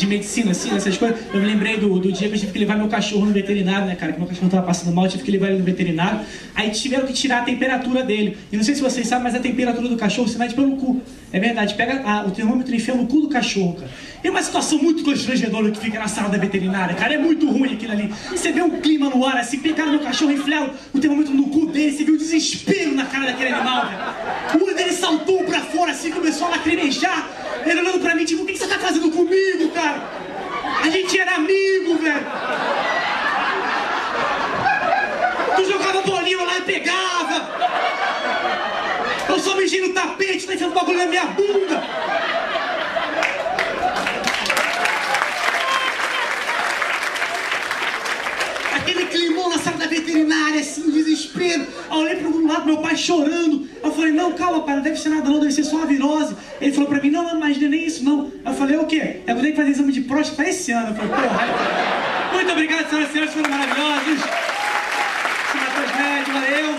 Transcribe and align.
de 0.00 0.06
medicina, 0.06 0.50
assim, 0.52 0.74
essas 0.74 0.96
coisas. 0.96 1.18
Eu 1.32 1.40
me 1.40 1.46
lembrei 1.46 1.76
do, 1.76 1.98
do 1.98 2.10
dia 2.10 2.28
que 2.28 2.34
eu 2.34 2.38
tive 2.38 2.52
que 2.52 2.58
levar 2.58 2.76
meu 2.76 2.88
cachorro 2.88 3.26
no 3.26 3.32
veterinário, 3.32 3.86
né, 3.86 3.94
cara? 3.94 4.12
Que 4.12 4.18
meu 4.18 4.26
cachorro 4.26 4.48
tava 4.48 4.66
passando 4.66 4.94
mal, 4.94 5.04
eu 5.04 5.10
tive 5.10 5.22
que 5.22 5.30
levar 5.30 5.48
ele 5.48 5.58
no 5.58 5.64
veterinário. 5.64 6.20
Aí 6.54 6.70
tiveram 6.70 7.06
que 7.06 7.12
tirar 7.12 7.42
a 7.42 7.44
temperatura 7.44 8.02
dele. 8.02 8.36
E 8.50 8.56
não 8.56 8.64
sei 8.64 8.74
se 8.74 8.80
vocês 8.80 9.06
sabem, 9.06 9.24
mas 9.24 9.34
a 9.34 9.38
temperatura 9.38 9.88
do 9.88 9.96
cachorro 9.96 10.26
você 10.26 10.38
mede 10.38 10.54
pelo 10.54 10.76
cu. 10.76 11.00
É 11.32 11.38
verdade, 11.38 11.74
pega 11.74 12.02
a, 12.02 12.26
o 12.26 12.30
termômetro 12.30 12.72
e 12.72 12.76
enfia 12.76 12.94
no 12.94 13.06
cu 13.06 13.20
do 13.20 13.28
cachorro, 13.28 13.74
cara. 13.74 13.90
É 14.22 14.30
uma 14.30 14.42
situação 14.42 14.78
muito 14.78 15.04
constrangedora 15.04 15.70
que 15.70 15.78
fica 15.78 15.98
na 15.98 16.08
sala 16.08 16.28
da 16.28 16.38
veterinária, 16.38 16.94
cara. 16.94 17.14
É 17.14 17.18
muito 17.18 17.48
ruim 17.48 17.74
aquilo 17.74 17.92
ali. 17.92 18.12
Você 18.30 18.50
vê 18.52 18.62
um 18.62 18.80
clima 18.80 19.08
no 19.10 19.24
ar, 19.24 19.36
assim, 19.36 19.58
pegaram 19.58 19.92
meu 19.92 20.00
cachorro, 20.00 20.32
enfiaram 20.32 20.70
o 20.92 20.98
termômetro 20.98 21.32
no 21.34 21.48
cu 21.48 21.66
dele, 21.66 21.92
você 21.92 22.04
viu 22.04 22.14
o 22.14 22.18
desespero 22.18 22.94
na 22.94 23.04
cara 23.04 23.26
daquele 23.26 23.50
animal, 23.50 23.82
cara. 23.82 24.58
O 24.58 24.64
olho 24.64 24.74
dele 24.74 24.92
saltou 24.92 25.44
pra 25.44 25.60
fora, 25.60 25.92
assim, 25.92 26.10
começou 26.10 26.48
a 26.48 26.50
lacrimejar. 26.50 27.28
Ele 27.64 27.80
olhando 27.80 28.00
pra 28.00 28.14
mim, 28.14 28.24
tipo, 28.24 28.42
o 28.42 28.46
que 28.46 28.56
você 28.56 28.66
tá 28.66 28.78
fazendo 28.78 29.10
comigo, 29.10 29.69
cara? 29.80 30.02
A 30.82 30.88
gente 30.90 31.18
era 31.18 31.36
amigo, 31.36 31.96
velho. 31.98 32.26
Tu 35.56 35.64
jogava 35.64 36.02
bolinha 36.02 36.44
lá 36.44 36.58
e 36.58 36.62
pegava. 36.62 37.50
Eu 39.28 39.38
só 39.38 39.56
mexi 39.56 39.80
no 39.80 39.92
tapete, 39.92 40.46
tá 40.46 40.54
enfiando 40.54 40.74
bagulho 40.74 40.98
na 40.98 41.06
minha 41.06 41.26
bunda. 41.26 41.82
aquele 48.80 49.06
climão 49.06 49.48
na 49.48 49.58
sala 49.58 49.76
da 49.76 49.86
veterinária, 49.86 50.60
assim, 50.60 50.82
um 50.82 50.90
desespero. 50.90 51.66
Aí 51.90 51.98
eu 51.98 51.98
olhei 51.98 52.16
para 52.16 52.28
um 52.28 52.46
lado, 52.46 52.66
meu 52.66 52.78
pai 52.78 52.96
chorando. 52.96 53.68
Eu 53.82 53.92
falei, 53.92 54.12
não, 54.12 54.32
calma, 54.32 54.62
pai, 54.62 54.76
não 54.76 54.82
deve 54.82 54.96
ser 54.98 55.10
nada 55.10 55.28
não, 55.28 55.40
deve 55.40 55.52
ser 55.52 55.64
só 55.64 55.76
uma 55.76 55.86
virose. 55.86 56.34
Ele 56.60 56.72
falou 56.72 56.88
para 56.88 57.00
mim, 57.00 57.10
não, 57.10 57.24
não, 57.24 57.38
mas 57.38 57.56
não 57.58 57.66
é 57.66 57.70
nem 57.70 57.86
isso 57.86 58.04
não. 58.04 58.32
Eu 58.44 58.54
falei, 58.54 58.76
o 58.76 58.86
quê? 58.86 59.20
Eu 59.26 59.34
vou 59.34 59.44
ter 59.44 59.50
que 59.50 59.56
fazer 59.56 59.70
exame 59.70 59.92
de 59.92 60.00
próstata 60.02 60.48
esse 60.48 60.72
ano. 60.72 60.88
Eu 60.88 60.94
falei, 60.94 61.10
porra. 61.10 62.30
Muito 62.32 62.52
obrigado, 62.52 62.88
senhoras 62.88 63.08
e 63.08 63.12
senhores, 63.12 63.34
foram 63.34 63.50
maravilhosos. 63.50 64.20
Senhoras 65.52 65.90
e 65.90 65.96
senhores, 65.96 66.28
valeu. 66.28 66.69